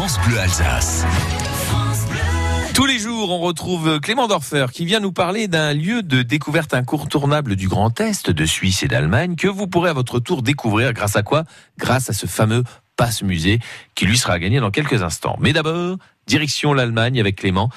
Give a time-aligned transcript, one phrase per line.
[0.00, 1.04] France Bleu Alsace.
[2.72, 6.72] Tous les jours, on retrouve Clément Dorfer qui vient nous parler d'un lieu de découverte
[6.72, 10.94] incontournable du Grand Est, de Suisse et d'Allemagne, que vous pourrez à votre tour découvrir
[10.94, 11.44] grâce à quoi?
[11.78, 12.64] Grâce à ce fameux
[12.96, 13.58] passe musée
[13.94, 15.36] qui lui sera gagné dans quelques instants.
[15.38, 17.68] Mais d'abord, direction l'Allemagne avec Clément.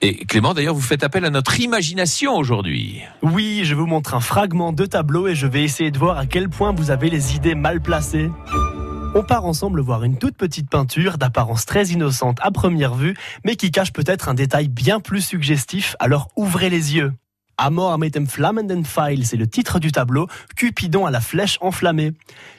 [0.00, 3.02] Et Clément, d'ailleurs, vous faites appel à notre imagination aujourd'hui.
[3.22, 6.26] Oui, je vous montre un fragment de tableau et je vais essayer de voir à
[6.26, 8.32] quel point vous avez les idées mal placées.
[9.14, 13.56] On part ensemble voir une toute petite peinture d'apparence très innocente à première vue, mais
[13.56, 17.12] qui cache peut-être un détail bien plus suggestif, alors ouvrez les yeux.
[17.56, 22.12] Amor mit dem flammenden Pfeil, c'est le titre du tableau, Cupidon à la flèche enflammée.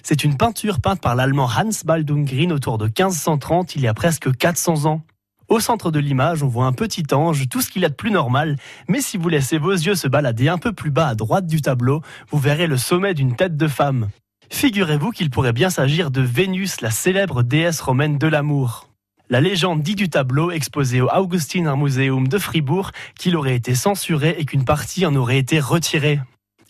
[0.03, 4.35] C'est une peinture peinte par l'allemand Hans Baldung autour de 1530, il y a presque
[4.35, 5.01] 400 ans.
[5.47, 8.11] Au centre de l'image, on voit un petit ange, tout ce qu'il a de plus
[8.11, 11.47] normal, mais si vous laissez vos yeux se balader un peu plus bas à droite
[11.47, 14.09] du tableau, vous verrez le sommet d'une tête de femme.
[14.51, 18.89] Figurez-vous qu'il pourrait bien s'agir de Vénus, la célèbre déesse romaine de l'amour.
[19.29, 24.35] La légende dit du tableau exposé au Augustiner Museum de Fribourg qu'il aurait été censuré
[24.39, 26.19] et qu'une partie en aurait été retirée.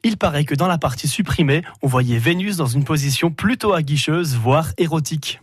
[0.04, 4.36] Il paraît que dans la partie supprimée, on voyait Vénus dans une position plutôt aguicheuse,
[4.36, 5.40] voire érotique.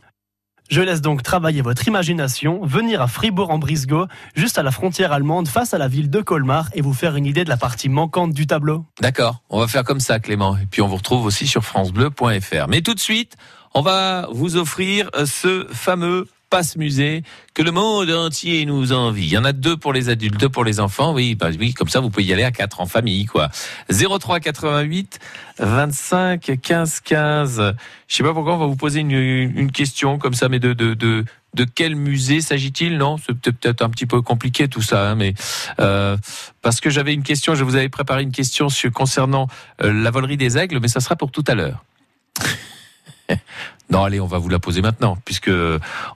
[0.69, 5.75] Je laisse donc travailler votre imagination, venir à Fribourg-en-Brisgau, juste à la frontière allemande, face
[5.75, 8.47] à la ville de Colmar, et vous faire une idée de la partie manquante du
[8.47, 8.84] tableau.
[9.00, 10.56] D'accord, on va faire comme ça, Clément.
[10.56, 12.69] Et puis on vous retrouve aussi sur francebleu.fr.
[12.69, 13.37] Mais tout de suite,
[13.75, 16.27] on va vous offrir ce fameux
[16.57, 19.25] passe musée que le monde entier nous envie.
[19.25, 21.12] Il y en a deux pour les adultes, deux pour les enfants.
[21.12, 23.51] Oui, bah oui, comme ça vous pouvez y aller à quatre en famille, quoi.
[23.91, 25.19] 03 88
[25.59, 27.75] 25 15 15.
[28.09, 30.95] Je sais pas pourquoi on va vous poser une, question comme ça, mais de de
[30.95, 32.97] de de quel musée s'agit-il?
[32.97, 35.34] Non, c'est peut-être un petit peu compliqué tout ça, hein, mais
[35.79, 36.17] euh,
[36.62, 39.47] parce que j'avais une question, je vous avais préparé une question concernant
[39.83, 41.84] euh, la volerie des aigles, mais ça sera pour tout à l'heure.
[43.91, 45.51] Non, allez, on va vous la poser maintenant, puisque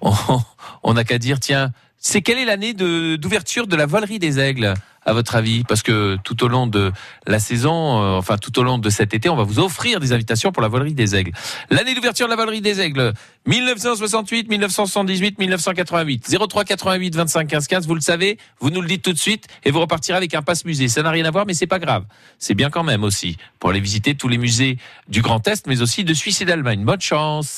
[0.03, 4.73] on n'a qu'à dire, tiens, c'est quelle est l'année d'ouverture de, la volerie des aigles
[5.05, 5.65] à votre avis?
[5.65, 6.93] Parce que tout au long de
[7.27, 10.15] la saison, euh, enfin tout au long de cet été, on va vous offrir des
[10.15, 11.33] invitations pour la volerie des aigles.
[11.69, 13.13] L'année d'ouverture de la volerie des aigles,
[13.45, 16.37] 1968, 1978, 1988.
[16.49, 19.47] 03 88 25 15 15, vous le savez, vous nous le dites tout de suite
[19.65, 20.89] et vous repartirez avec un passe musée.
[20.89, 22.05] Ça n'a rien à voir, mais c'est pas grave.
[22.39, 24.79] C'est bien quand même aussi pour aller visiter tous les musées
[25.09, 26.83] du Grand Est, mais aussi de Suisse et d'Allemagne.
[26.83, 27.49] Bonne chance